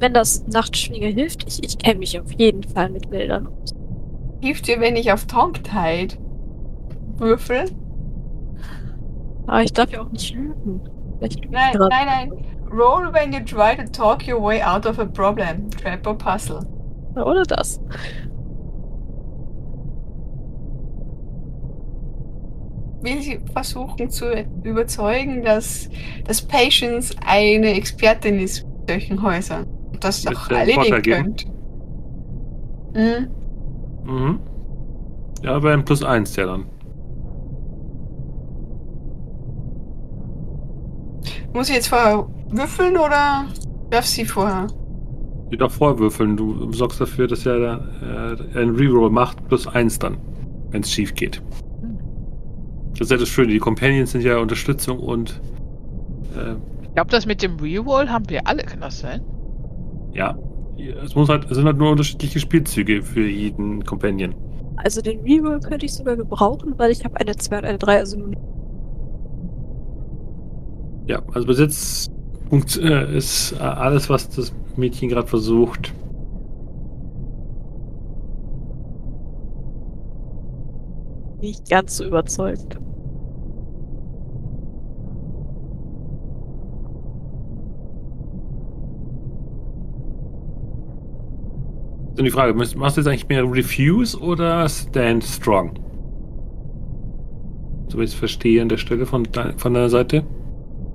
Wenn 0.00 0.14
das 0.14 0.46
Nachtschwinge 0.46 1.08
hilft, 1.08 1.46
ich, 1.48 1.62
ich 1.62 1.78
kenne 1.78 1.98
mich 1.98 2.18
auf 2.20 2.30
jeden 2.32 2.62
Fall 2.62 2.88
mit 2.90 3.10
Wäldern 3.10 3.48
aus. 3.48 3.74
Hilft 4.40 4.68
dir, 4.68 4.80
wenn 4.80 4.94
ich 4.94 5.12
auf 5.12 5.26
Tongue-Tied 5.26 6.18
würfel? 7.16 7.64
Aber 9.48 9.62
ich 9.62 9.72
darf 9.72 9.90
ja 9.90 10.02
auch 10.02 10.10
nicht 10.12 10.34
lügen. 10.34 10.80
Nein, 11.50 11.74
nein, 11.78 12.06
nein. 12.06 12.32
Roll 12.70 13.12
when 13.12 13.32
you 13.32 13.40
try 13.40 13.74
to 13.74 13.90
talk 13.90 14.28
your 14.28 14.40
way 14.40 14.62
out 14.62 14.86
of 14.86 14.98
a 14.98 15.04
problem. 15.04 15.70
Trap 15.70 16.06
or 16.06 16.16
puzzle. 16.16 16.60
Oder 17.16 17.42
das. 17.42 17.80
Will 23.00 23.22
sie 23.22 23.40
versuchen 23.52 24.10
zu 24.10 24.46
überzeugen, 24.62 25.42
dass, 25.42 25.88
dass 26.24 26.42
Patience 26.42 27.16
eine 27.26 27.74
Expertin 27.74 28.38
ist 28.38 28.60
in 28.60 28.86
solchen 28.86 29.22
Häusern. 29.22 29.66
Das 30.00 30.22
doch 30.22 30.50
erledigen 30.50 31.02
könnt. 31.02 31.46
Hm? 32.94 33.28
Mhm. 34.04 34.40
Ja, 35.42 35.54
aber 35.54 35.72
ein 35.72 35.84
plus 35.84 36.02
eins 36.02 36.32
der 36.32 36.46
dann. 36.46 36.64
Muss 41.52 41.68
ich 41.68 41.76
jetzt 41.76 41.88
vorher 41.88 42.26
würfeln 42.50 42.96
oder 42.96 43.46
darf 43.90 44.04
sie 44.06 44.24
vorher? 44.24 44.66
Die 45.50 45.56
darf 45.56 45.74
vorwürfeln. 45.74 46.36
Du 46.36 46.70
sorgst 46.72 47.00
dafür, 47.00 47.26
dass 47.26 47.46
er 47.46 47.80
äh, 48.02 48.58
einen 48.58 48.76
Reroll 48.76 49.10
macht, 49.10 49.46
plus 49.48 49.66
eins 49.66 49.98
dann, 49.98 50.18
wenn 50.70 50.82
es 50.82 50.90
schief 50.90 51.14
geht. 51.14 51.42
Das 52.92 53.02
ist 53.02 53.10
ja 53.10 53.16
das 53.16 53.28
Schöne. 53.28 53.52
Die 53.52 53.58
Companions 53.58 54.12
sind 54.12 54.22
ja 54.22 54.38
Unterstützung 54.38 54.98
und 54.98 55.40
äh, 56.36 56.54
Ich 56.82 56.94
glaube, 56.94 57.10
das 57.10 57.26
mit 57.26 57.42
dem 57.42 57.56
Reroll 57.58 58.08
haben 58.08 58.28
wir 58.28 58.46
alle, 58.46 58.62
kann 58.64 58.80
das 58.80 58.98
sein? 58.98 59.22
Ja, 60.18 60.36
es 61.04 61.14
muss 61.14 61.28
halt, 61.28 61.44
es 61.44 61.56
sind 61.56 61.64
halt 61.64 61.78
nur 61.78 61.92
unterschiedliche 61.92 62.40
Spielzüge 62.40 63.02
für 63.02 63.26
jeden 63.26 63.84
Companion. 63.84 64.34
Also 64.76 65.00
den 65.00 65.20
Reroll 65.20 65.60
könnte 65.60 65.86
ich 65.86 65.94
sogar 65.94 66.16
gebrauchen, 66.16 66.74
weil 66.76 66.90
ich 66.90 67.04
habe 67.04 67.16
eine 67.20 67.36
2 67.36 67.58
und 67.58 67.64
eine 67.64 67.78
3, 67.78 67.98
also 67.98 68.18
nur 68.18 68.32
Ja, 71.06 71.22
also 71.32 71.46
bis 71.46 71.58
jetzt 71.58 72.10
äh, 72.78 73.16
ist 73.16 73.52
äh, 73.52 73.62
alles, 73.62 74.10
was 74.10 74.28
das 74.28 74.52
Mädchen 74.76 75.08
gerade 75.08 75.26
versucht. 75.26 75.94
nicht 81.40 81.70
ganz 81.70 81.96
so 81.96 82.04
überzeugt. 82.04 82.78
Dann 92.18 92.24
die 92.24 92.32
Frage, 92.32 92.52
machst 92.52 92.74
du 92.74 93.00
jetzt 93.00 93.06
eigentlich 93.06 93.28
mehr 93.28 93.44
Refuse 93.44 94.18
oder 94.18 94.68
Stand 94.68 95.22
Strong? 95.22 95.78
So 97.90 97.98
wie 97.98 98.02
ich 98.02 98.10
es 98.10 98.14
verstehe 98.14 98.60
an 98.60 98.68
der 98.68 98.76
Stelle 98.76 99.06
von, 99.06 99.22
dein- 99.30 99.56
von 99.56 99.72
deiner 99.72 99.88
Seite. 99.88 100.24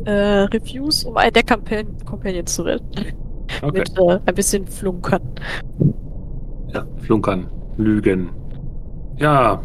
Äh, 0.03 0.12
Reviews, 0.12 1.06
um 1.06 1.15
einen 1.15 1.32
der 1.32 1.44
Companion, 1.44 1.96
Companion 2.06 2.46
zu 2.46 2.63
retten. 2.63 3.06
Okay. 3.62 3.80
Mit 3.80 3.98
äh, 3.98 4.20
ein 4.25 4.36
bisschen 4.36 4.68
Flunkern. 4.68 5.22
Ja, 6.74 6.86
flunkern, 6.98 7.48
lügen. 7.77 8.30
Ja, 9.18 9.62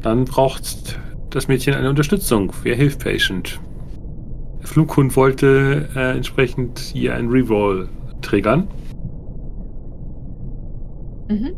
dann 0.00 0.24
braucht 0.24 0.98
das 1.30 1.48
Mädchen 1.48 1.74
eine 1.74 1.90
Unterstützung. 1.90 2.50
Wer 2.62 2.76
hilft 2.76 3.04
Patient? 3.04 3.60
Der 4.62 4.68
Flughund 4.68 5.14
wollte 5.16 5.86
äh, 5.94 6.16
entsprechend 6.16 6.78
hier 6.78 7.14
einen 7.14 7.28
Reroll 7.28 7.90
triggern. 8.22 8.68
Mhm. 11.28 11.52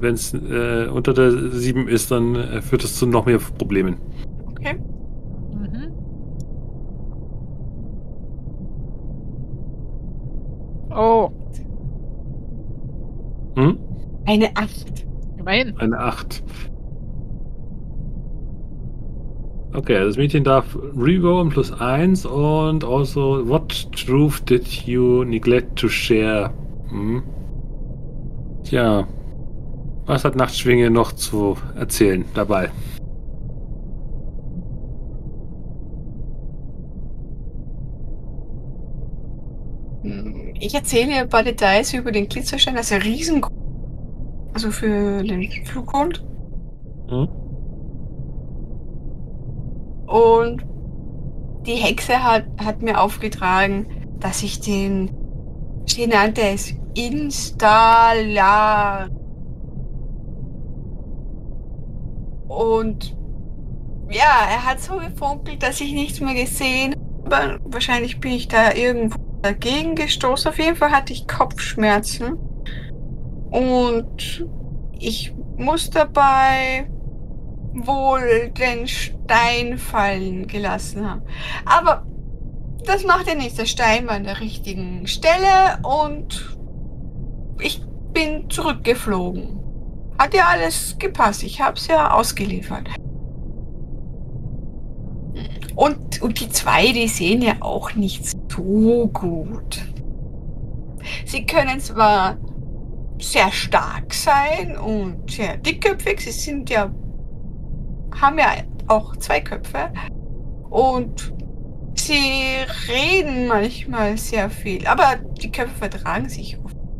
Wenn 0.00 0.14
es 0.14 0.32
äh, 0.32 0.88
unter 0.92 1.12
der 1.12 1.50
7 1.50 1.88
ist, 1.88 2.10
dann 2.10 2.34
äh, 2.36 2.62
führt 2.62 2.84
es 2.84 2.96
zu 2.96 3.06
noch 3.06 3.26
mehr 3.26 3.38
Problemen. 3.38 3.96
Okay. 4.48 4.78
Mhm. 5.54 5.92
Oh, 10.90 11.30
Hm? 13.58 13.76
Eine 14.24 14.56
8. 14.56 15.04
immerhin. 15.36 15.76
Eine 15.78 15.98
8. 15.98 16.44
Okay, 19.74 19.98
das 19.98 20.16
Mädchen 20.16 20.44
darf 20.44 20.78
rerollen 20.96 21.48
plus 21.48 21.72
1 21.72 22.24
und 22.24 22.84
also, 22.84 23.48
what 23.48 23.90
truth 23.92 24.48
did 24.48 24.66
you 24.86 25.24
neglect 25.24 25.76
to 25.76 25.88
share? 25.88 26.52
Hm? 26.90 27.22
Tja, 28.68 29.08
was 30.04 30.26
hat 30.26 30.36
Nachtschwinge 30.36 30.90
noch 30.90 31.12
zu 31.12 31.56
erzählen 31.74 32.26
dabei? 32.34 32.70
Ich 40.60 40.74
erzähle 40.74 41.14
ein 41.14 41.30
paar 41.30 41.44
Details 41.44 41.94
über 41.94 42.12
den 42.12 42.28
Glitzerstein, 42.28 42.74
das 42.74 42.90
ist 42.90 42.90
ja 42.90 42.98
riesengroß. 42.98 43.52
Also 44.52 44.70
für 44.70 45.22
den 45.22 45.50
Flughund. 45.64 46.22
Hm? 47.08 47.28
Und 50.08 50.66
die 51.66 51.76
Hexe 51.76 52.22
hat, 52.22 52.44
hat 52.62 52.82
mir 52.82 53.00
aufgetragen, 53.00 53.86
dass 54.20 54.42
ich 54.42 54.60
den, 54.60 55.10
sie 55.86 56.78
Installar. 56.98 57.88
Und 62.48 63.16
ja, 64.10 64.48
er 64.50 64.64
hat 64.64 64.80
so 64.80 64.96
gefunkelt, 64.96 65.62
dass 65.62 65.80
ich 65.80 65.92
nichts 65.92 66.18
mehr 66.20 66.34
gesehen 66.34 66.96
habe. 67.30 67.60
Wahrscheinlich 67.64 68.18
bin 68.18 68.32
ich 68.32 68.48
da 68.48 68.72
irgendwo 68.72 69.16
dagegen 69.42 69.94
gestoßen. 69.94 70.50
Auf 70.50 70.58
jeden 70.58 70.74
Fall 70.74 70.90
hatte 70.90 71.12
ich 71.12 71.28
Kopfschmerzen. 71.28 72.36
Und 73.50 74.46
ich 74.98 75.32
muss 75.56 75.90
dabei 75.90 76.90
wohl 77.74 78.50
den 78.58 78.88
Stein 78.88 79.78
fallen 79.78 80.48
gelassen 80.48 81.08
haben. 81.08 81.22
Aber 81.64 82.04
das 82.84 83.04
macht 83.04 83.28
ja 83.28 83.34
nichts. 83.36 83.54
Der 83.54 83.66
Stein 83.66 84.08
war 84.08 84.14
an 84.14 84.24
der 84.24 84.40
richtigen 84.40 85.06
Stelle 85.06 85.78
und 85.82 86.57
ich 87.60 87.82
bin 88.12 88.48
zurückgeflogen. 88.50 89.60
Hat 90.18 90.34
ja 90.34 90.48
alles 90.48 90.96
gepasst. 90.98 91.42
Ich 91.42 91.60
habe 91.60 91.76
es 91.76 91.86
ja 91.86 92.12
ausgeliefert. 92.12 92.88
Und, 95.76 96.20
und 96.22 96.40
die 96.40 96.48
zwei, 96.48 96.90
die 96.92 97.06
sehen 97.06 97.40
ja 97.40 97.54
auch 97.60 97.94
nicht 97.94 98.24
so 98.26 99.08
gut. 99.12 99.80
Sie 101.24 101.46
können 101.46 101.78
zwar 101.78 102.36
sehr 103.20 103.50
stark 103.52 104.12
sein 104.12 104.76
und 104.76 105.30
sehr 105.30 105.56
dickköpfig. 105.56 106.20
Sie 106.20 106.32
sind 106.32 106.70
ja, 106.70 106.92
haben 108.20 108.38
ja 108.38 108.54
auch 108.88 109.16
zwei 109.16 109.40
Köpfe. 109.40 109.92
Und 110.70 111.32
sie 111.94 112.56
reden 112.88 113.46
manchmal 113.46 114.16
sehr 114.18 114.50
viel. 114.50 114.86
Aber 114.86 115.16
die 115.40 115.52
Köpfe 115.52 115.74
vertragen 115.76 116.28
sich 116.28 116.58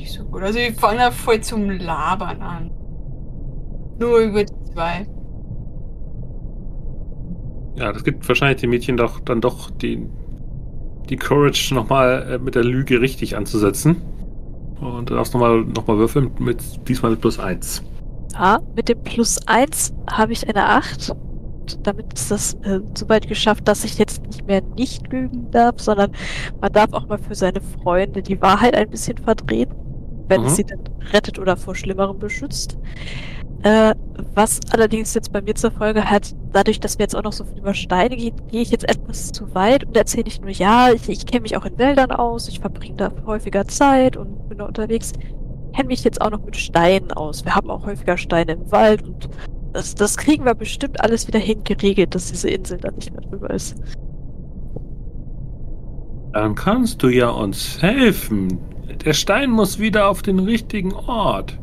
nicht 0.09 0.19
so 0.19 0.25
gut. 0.25 0.43
Also 0.43 0.59
die 0.59 0.73
fangen 0.73 1.01
ja 1.01 1.11
voll 1.11 1.41
zum 1.41 1.71
Labern 1.71 2.41
an. 2.41 2.71
Nur 3.99 4.19
über 4.21 4.45
die 4.45 4.55
zwei. 4.73 5.07
Ja, 7.77 7.93
das 7.93 8.05
gibt 8.05 8.27
wahrscheinlich 8.29 8.61
dem 8.61 8.71
Mädchen 8.71 8.97
doch 8.97 9.21
dann 9.21 9.41
doch 9.41 9.71
die, 9.71 10.07
die 11.09 11.17
Courage, 11.17 11.75
nochmal 11.75 12.33
äh, 12.33 12.39
mit 12.39 12.55
der 12.55 12.65
Lüge 12.65 13.01
richtig 13.01 13.37
anzusetzen. 13.37 13.97
Und 14.81 15.11
du 15.11 15.15
darfst 15.15 15.35
nochmal 15.35 15.65
noch 15.65 15.87
mal 15.87 15.99
würfeln, 15.99 16.31
mit, 16.39 16.63
diesmal 16.89 17.13
mit 17.13 17.21
plus 17.21 17.39
1. 17.39 17.83
Ja, 18.33 18.61
mit 18.77 18.89
dem 18.89 19.03
Plus 19.03 19.39
1 19.47 19.95
habe 20.11 20.33
ich 20.33 20.49
eine 20.49 20.65
8. 20.65 21.11
Und 21.11 21.87
damit 21.87 22.13
ist 22.15 22.31
das 22.31 22.55
äh, 22.63 22.81
so 22.95 23.09
weit 23.09 23.29
geschafft, 23.29 23.67
dass 23.67 23.85
ich 23.85 23.99
jetzt 23.99 24.25
nicht 24.27 24.47
mehr 24.47 24.63
nicht 24.77 25.11
lügen 25.13 25.51
darf, 25.51 25.81
sondern 25.81 26.13
man 26.61 26.73
darf 26.73 26.93
auch 26.93 27.09
mal 27.09 27.19
für 27.19 27.35
seine 27.35 27.61
Freunde 27.61 28.23
die 28.23 28.41
Wahrheit 28.41 28.75
ein 28.75 28.89
bisschen 28.89 29.19
verdrehen, 29.19 29.69
wenn 30.29 30.43
Mhm. 30.43 30.47
es 30.47 30.57
sie 30.57 30.65
dann 30.65 30.81
rettet 31.13 31.39
oder 31.39 31.57
vor 31.57 31.75
Schlimmerem 31.75 32.19
beschützt. 32.19 32.79
Äh, 33.63 33.95
was 34.35 34.61
allerdings 34.71 35.15
jetzt 35.15 35.33
bei 35.33 35.43
mir 35.43 35.55
zur 35.55 35.73
Folge 35.73 36.09
hat, 36.09 36.35
dadurch, 36.53 36.79
dass 36.79 36.99
wir 36.99 37.05
jetzt 37.05 37.17
auch 37.17 37.25
noch 37.25 37.33
so 37.33 37.45
viel 37.45 37.59
über 37.59 37.75
Steine 37.75 38.17
gehen, 38.17 38.37
gehe 38.51 38.63
ich 38.63 38.71
jetzt 38.71 38.89
etwas 38.89 39.33
zu 39.33 39.53
weit 39.55 39.85
und 39.85 39.97
erzähle 39.97 40.25
nicht 40.25 40.41
nur, 40.43 40.51
ja, 40.51 40.91
ich, 40.93 41.09
ich 41.09 41.27
kenne 41.27 41.43
mich 41.43 41.57
auch 41.57 41.65
in 41.65 41.77
Wäldern 41.77 42.13
aus, 42.13 42.49
ich 42.49 42.61
verbringe 42.61 42.97
da 42.97 43.13
häufiger 43.27 43.67
Zeit 43.67 44.17
und 44.17 44.49
bin 44.49 44.59
da 44.59 44.67
unterwegs, 44.67 45.13
kenne 45.75 45.89
mich 45.89 46.05
jetzt 46.05 46.21
auch 46.21 46.31
noch 46.31 46.45
mit 46.45 46.57
Steinen 46.57 47.11
aus. 47.13 47.45
Wir 47.45 47.55
haben 47.55 47.69
auch 47.71 47.85
häufiger 47.85 48.17
Steine 48.17 48.53
im 48.53 48.71
Wald 48.71 49.03
und 49.03 49.29
das, 49.73 49.95
das 49.95 50.17
kriegen 50.17 50.45
wir 50.45 50.55
bestimmt 50.55 51.01
alles 51.01 51.27
wieder 51.27 51.41
hingeregelt, 51.41 52.15
dass 52.15 52.31
diese 52.31 52.49
Insel 52.49 52.79
da 52.79 52.91
nicht 52.93 53.13
mehr 53.13 53.23
drüber 53.23 53.51
ist. 53.51 53.77
Dann 56.33 56.55
kannst 56.55 57.03
du 57.03 57.09
ja 57.09 57.29
uns 57.31 57.83
helfen. 57.83 58.59
Der 58.97 59.13
Stein 59.13 59.51
muss 59.51 59.79
wieder 59.79 60.09
auf 60.09 60.23
den 60.23 60.39
richtigen 60.39 60.93
Ort. 60.95 61.59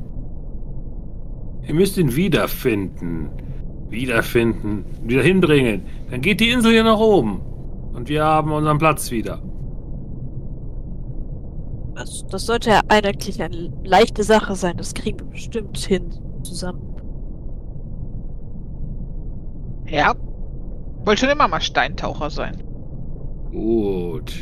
Ihr 1.68 1.74
müsst 1.74 1.98
ihn 1.98 2.16
wiederfinden. 2.16 3.30
Wiederfinden. 3.90 4.86
Wieder 5.04 5.24
hinbringen. 5.24 5.84
Dann 6.12 6.22
geht 6.22 6.40
die 6.40 6.50
Insel 6.50 6.72
hier 6.72 6.84
nach 6.84 7.00
oben. 7.00 7.42
Und 7.94 8.10
wir 8.10 8.24
haben 8.24 8.52
unseren 8.52 8.78
Platz 8.78 9.10
wieder. 9.10 9.42
Das, 11.96 12.26
das 12.28 12.46
sollte 12.46 12.70
ja 12.72 12.82
eigentlich 12.90 13.42
eine 13.42 13.72
leichte 13.84 14.24
Sache 14.24 14.56
sein. 14.56 14.78
Das 14.78 14.94
kriegen 14.94 15.20
wir 15.20 15.28
bestimmt 15.28 15.78
hin 15.78 16.14
zusammen. 16.44 16.82
Ja. 19.88 20.14
Wollte 21.06 21.22
schon 21.22 21.30
immer 21.30 21.48
mal 21.48 21.62
Steintaucher 21.62 22.30
sein. 22.30 22.64
Gut. 23.52 24.34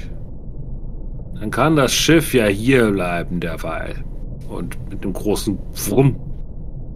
Dann 1.40 1.52
kann 1.52 1.76
das 1.76 1.94
Schiff 1.94 2.34
ja 2.34 2.46
hier 2.46 2.92
bleiben 2.92 3.40
derweil. 3.40 4.04
Und 4.48 4.78
mit 4.90 5.04
einem 5.04 5.14
großen 5.14 5.58
Wumm 5.90 6.16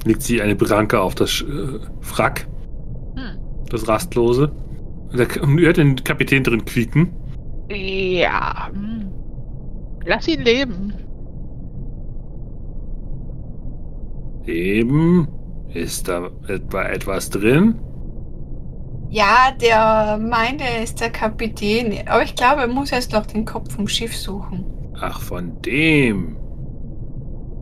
legt 0.06 0.22
sie 0.22 0.42
eine 0.42 0.56
Branke 0.56 1.00
auf 1.00 1.16
das 1.16 1.42
äh, 1.42 1.80
Wrack. 2.16 2.48
Hm. 3.16 3.40
Das 3.70 3.88
Rastlose. 3.88 4.52
Und 5.12 5.20
der- 5.20 5.44
und 5.44 5.60
hört 5.60 5.78
den 5.78 5.96
Kapitän 6.04 6.44
drin 6.44 6.64
quieken. 6.66 7.10
Ja. 7.70 8.70
Lass 10.06 10.28
ihn 10.28 10.42
leben. 10.42 10.94
Eben. 14.46 15.28
Ist 15.74 16.08
da 16.08 16.30
etwa 16.48 16.84
etwas 16.84 17.30
drin? 17.30 17.76
Ja, 19.18 19.50
der 19.60 20.20
meinte, 20.20 20.64
er 20.64 20.84
ist 20.84 21.02
der 21.02 21.10
Kapitän. 21.10 22.08
Aber 22.08 22.22
ich 22.22 22.36
glaube, 22.36 22.62
er 22.62 22.68
muss 22.68 22.92
erst 22.92 23.14
noch 23.14 23.26
den 23.26 23.46
Kopf 23.46 23.74
vom 23.74 23.88
Schiff 23.88 24.16
suchen. 24.16 24.64
Ach, 25.02 25.20
von 25.20 25.60
dem. 25.64 26.38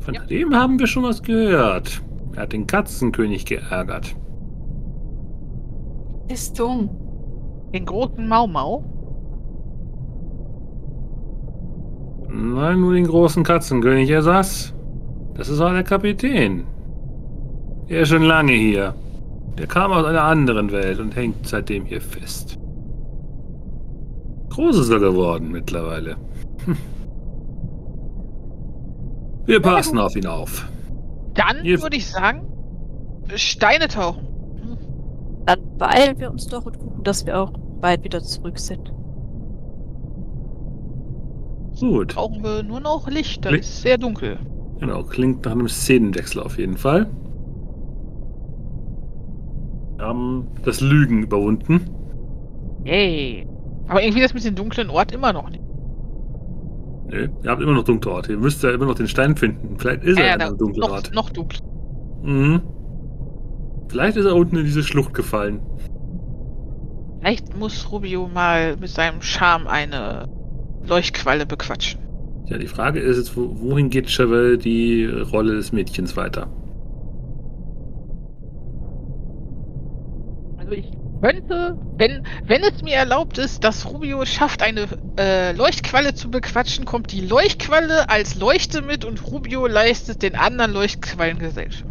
Von 0.01 0.15
Ja. 0.15 0.25
dem 0.25 0.53
haben 0.53 0.77
wir 0.77 0.85
schon 0.85 1.03
was 1.03 1.23
gehört. 1.23 2.01
Er 2.35 2.41
hat 2.41 2.51
den 2.51 2.67
Katzenkönig 2.67 3.45
geärgert. 3.45 4.13
Ist 6.27 6.59
dumm. 6.59 6.89
Den 7.73 7.85
großen 7.85 8.27
Mau 8.27 8.47
Mau. 8.47 8.83
Nein, 12.27 12.81
nur 12.81 12.95
den 12.95 13.07
großen 13.07 13.45
Katzenkönig, 13.45 14.09
er 14.09 14.23
saß. 14.23 14.73
Das 15.35 15.47
ist 15.47 15.61
auch 15.61 15.71
der 15.71 15.83
Kapitän. 15.83 16.65
Er 17.87 18.01
ist 18.01 18.09
schon 18.09 18.23
lange 18.23 18.51
hier. 18.51 18.93
Der 19.57 19.67
kam 19.67 19.91
aus 19.91 20.05
einer 20.05 20.23
anderen 20.23 20.71
Welt 20.71 20.99
und 20.99 21.15
hängt 21.15 21.47
seitdem 21.47 21.85
hier 21.85 22.01
fest. 22.01 22.57
Groß 24.49 24.77
ist 24.79 24.89
er 24.89 24.99
geworden 24.99 25.51
mittlerweile. 25.51 26.15
Hm. 26.65 26.77
Wir 29.45 29.61
passen 29.61 29.97
auf 29.99 30.15
ihn 30.15 30.25
auf. 30.25 30.67
Dann 31.35 31.61
Hier- 31.61 31.81
würde 31.81 31.97
ich 31.97 32.09
sagen, 32.09 32.47
Steine 33.35 33.87
tauchen. 33.87 34.27
Dann 35.45 35.59
beeilen 35.77 36.19
wir 36.19 36.31
uns 36.31 36.47
doch 36.47 36.65
und 36.65 36.79
gucken, 36.79 37.03
dass 37.03 37.25
wir 37.25 37.39
auch 37.39 37.53
bald 37.79 38.03
wieder 38.03 38.21
zurück 38.23 38.57
sind. 38.57 38.91
Gut. 41.79 42.15
Brauchen 42.15 42.43
wir 42.43 42.63
nur 42.63 42.79
noch 42.79 43.07
Licht. 43.09 43.45
Das 43.45 43.51
Licht. 43.51 43.65
ist 43.65 43.81
sehr 43.81 43.97
dunkel. 43.97 44.39
Genau, 44.79 45.03
klingt 45.03 45.45
nach 45.45 45.51
einem 45.51 45.67
Szenenwechsel 45.67 46.41
auf 46.41 46.57
jeden 46.57 46.77
Fall. 46.77 47.07
Wir 49.97 50.05
haben 50.05 50.47
das 50.63 50.81
Lügen 50.81 51.23
überwunden. 51.23 51.81
Yay. 52.83 53.47
Aber 53.87 54.01
irgendwie 54.01 54.21
das 54.21 54.33
mit 54.33 54.43
dem 54.43 54.55
dunklen 54.55 54.89
Ort 54.89 55.11
immer 55.11 55.31
noch 55.33 55.49
nicht. 55.49 55.63
Nö, 57.07 57.27
ihr 57.43 57.49
habt 57.51 57.61
immer 57.61 57.73
noch 57.73 57.83
dunkle 57.83 58.11
Orte. 58.11 58.31
Ihr 58.33 58.39
müsst 58.39 58.63
ja 58.63 58.71
immer 58.71 58.85
noch 58.85 58.95
den 58.95 59.07
Stein 59.07 59.35
finden. 59.35 59.77
Vielleicht 59.77 60.03
ist 60.03 60.19
er 60.19 60.37
Ja, 60.39 60.47
in 60.47 60.57
dunklen 60.57 60.79
noch, 60.81 60.91
Ort. 60.91 61.11
noch 61.13 61.29
dunkler. 61.29 61.59
Mhm. 62.23 62.61
Vielleicht 63.87 64.17
ist 64.17 64.25
er 64.25 64.35
unten 64.35 64.57
in 64.57 64.65
diese 64.65 64.83
Schlucht 64.83 65.13
gefallen. 65.13 65.61
Vielleicht 67.19 67.57
muss 67.57 67.91
Rubio 67.91 68.27
mal 68.27 68.75
mit 68.77 68.89
seinem 68.89 69.21
Charme 69.21 69.67
eine 69.67 70.27
Leuchtqualle 70.87 71.45
bequatschen. 71.45 71.99
Ja, 72.47 72.57
die 72.57 72.67
Frage 72.67 72.99
ist 72.99 73.17
jetzt, 73.17 73.37
wo, 73.37 73.49
wohin 73.59 73.89
geht 73.89 74.09
Chevelle 74.09 74.57
die 74.57 75.05
Rolle 75.05 75.55
des 75.55 75.71
Mädchens 75.71 76.15
weiter? 76.17 76.47
Also 80.65 80.77
ich 80.77 80.91
könnte, 81.21 81.77
wenn, 81.97 82.23
wenn 82.43 82.63
es 82.63 82.81
mir 82.81 82.95
erlaubt 82.95 83.37
ist, 83.37 83.63
dass 83.63 83.85
Rubio 83.85 84.23
es 84.23 84.29
schafft, 84.29 84.63
eine 84.63 84.87
äh, 85.19 85.51
Leuchtqualle 85.51 86.15
zu 86.15 86.31
bequatschen, 86.31 86.85
kommt 86.85 87.11
die 87.11 87.21
Leuchtqualle 87.21 88.09
als 88.09 88.35
Leuchte 88.35 88.81
mit 88.81 89.05
und 89.05 89.23
Rubio 89.27 89.67
leistet 89.67 90.23
den 90.23 90.35
anderen 90.35 90.73
Leuchtquallen 90.73 91.37
Gesellschaft. 91.37 91.85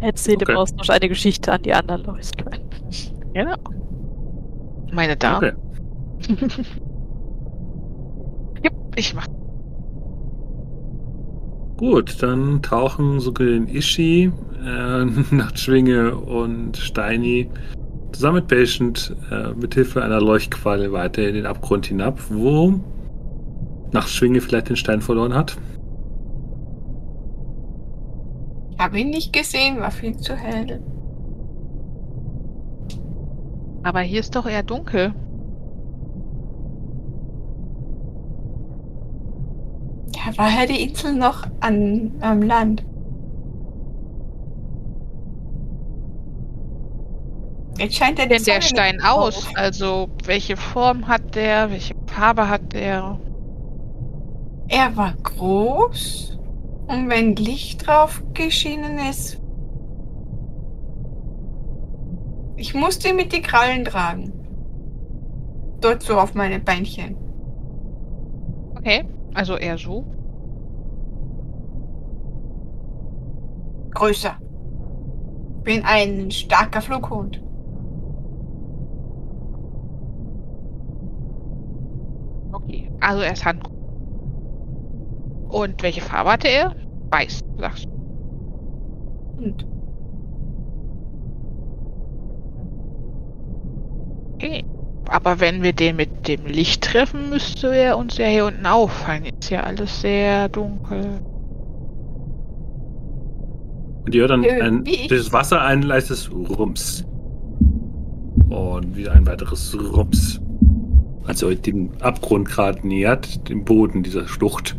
Erzähle 0.00 0.38
Okay. 0.42 0.48
im 0.48 0.56
Austausch 0.58 0.90
eine 0.90 1.08
Geschichte 1.08 1.52
an 1.52 1.62
die 1.62 1.74
anderen 1.74 2.02
Leuchtquellen. 2.04 2.68
Genau. 3.32 3.54
Meine 4.90 5.16
Damen. 5.16 5.52
Okay. 6.18 6.36
Jupp, 8.64 8.74
ich 8.96 9.14
mach. 9.14 9.28
Gut, 11.80 12.22
dann 12.22 12.60
tauchen 12.60 13.20
sogar 13.20 13.46
den 13.46 13.66
Ishi, 13.66 14.30
äh, 14.62 15.04
Nachtschwinge 15.34 16.14
und 16.14 16.76
Steini 16.76 17.48
zusammen 18.12 18.34
mit 18.34 18.48
Patient 18.48 19.16
äh, 19.30 19.54
mit 19.54 19.72
Hilfe 19.72 20.04
einer 20.04 20.20
Leuchtqualle 20.20 20.92
weiter 20.92 21.26
in 21.26 21.36
den 21.36 21.46
Abgrund 21.46 21.86
hinab, 21.86 22.20
wo 22.28 22.74
Nachtschwinge 23.92 24.42
vielleicht 24.42 24.68
den 24.68 24.76
Stein 24.76 25.00
verloren 25.00 25.32
hat. 25.32 25.56
Habe 28.78 29.00
ihn 29.00 29.08
nicht 29.08 29.32
gesehen, 29.32 29.80
war 29.80 29.90
viel 29.90 30.14
zu 30.18 30.34
hell. 30.36 30.82
Aber 33.84 34.00
hier 34.00 34.20
ist 34.20 34.36
doch 34.36 34.44
eher 34.44 34.64
dunkel. 34.64 35.14
War 40.38 40.50
ja 40.50 40.66
die 40.66 40.82
Insel 40.82 41.14
noch 41.14 41.46
an, 41.60 42.12
am 42.20 42.42
Land. 42.42 42.84
Jetzt 47.78 47.96
scheint 47.96 48.18
er 48.18 48.26
Denn 48.26 48.44
der 48.44 48.60
Stein 48.60 49.00
aus? 49.00 49.46
auf. 49.46 49.52
Also, 49.54 50.10
welche 50.26 50.56
Form 50.56 51.08
hat 51.08 51.34
der? 51.34 51.70
Welche 51.70 51.94
Farbe 52.06 52.48
hat 52.48 52.72
der? 52.74 53.18
Er 54.68 54.96
war 54.96 55.14
groß 55.22 56.38
und 56.88 57.08
wenn 57.08 57.36
Licht 57.36 57.86
drauf 57.86 58.22
geschienen 58.34 58.98
ist. 58.98 59.40
Ich 62.56 62.74
musste 62.74 63.08
ihn 63.08 63.16
mit 63.16 63.32
die 63.32 63.40
Krallen 63.40 63.86
tragen. 63.86 64.32
Dort 65.80 66.02
so 66.02 66.18
auf 66.18 66.34
meine 66.34 66.60
Beinchen. 66.60 67.16
Okay, 68.76 69.04
also 69.32 69.56
eher 69.56 69.78
so. 69.78 70.04
Größer. 74.00 74.34
Bin 75.62 75.84
ein 75.84 76.30
starker 76.30 76.80
Flughund. 76.80 77.38
Okay, 82.50 82.90
also 83.00 83.20
er 83.20 83.32
ist 83.34 83.44
handgroß. 83.44 83.76
Und 85.50 85.82
welche 85.82 86.00
Farbe 86.00 86.32
hatte 86.32 86.48
er? 86.48 86.72
Weiß, 87.10 87.40
sagst 87.58 87.84
du. 87.84 87.90
Und 89.36 89.66
Okay. 94.36 94.64
Aber 95.10 95.40
wenn 95.40 95.62
wir 95.62 95.74
den 95.74 95.96
mit 95.96 96.26
dem 96.26 96.46
Licht 96.46 96.84
treffen, 96.84 97.28
müsste 97.28 97.76
er 97.76 97.98
uns 97.98 98.16
ja 98.16 98.24
hier 98.24 98.46
unten 98.46 98.64
auffallen. 98.64 99.26
Ist 99.26 99.50
ja 99.50 99.64
alles 99.64 100.00
sehr 100.00 100.48
dunkel. 100.48 101.20
Und 104.10 104.16
ihr 104.16 104.22
hört 104.22 104.32
dann 104.32 104.44
ein, 104.44 104.84
das 105.08 105.32
Wasser 105.32 105.62
ein 105.62 105.82
leises 105.82 106.32
Rums. 106.32 107.06
Und 108.48 108.96
wieder 108.96 109.12
ein 109.12 109.24
weiteres 109.24 109.78
Rums. 109.78 110.40
Als 111.26 111.42
ihr 111.42 111.46
euch 111.46 111.60
dem 111.60 111.92
Abgrund 112.00 112.48
gerade 112.48 112.84
nähert, 112.84 113.48
dem 113.48 113.64
Boden 113.64 114.02
dieser 114.02 114.26
Schlucht. 114.26 114.76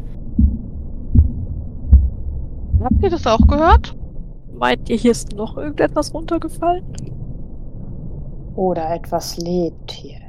Habt 2.84 3.02
ihr 3.02 3.10
das 3.10 3.26
auch 3.26 3.48
gehört? 3.48 3.96
Meint 4.54 4.90
ihr, 4.90 4.98
hier 4.98 5.12
ist 5.12 5.34
noch 5.34 5.56
irgendetwas 5.56 6.14
runtergefallen? 6.14 6.84
Oder 8.56 8.94
etwas 8.94 9.38
lebt 9.38 9.92
hier. 9.92 10.20